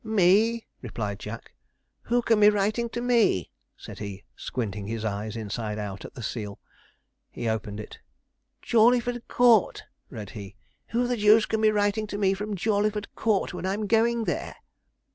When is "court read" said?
9.27-10.31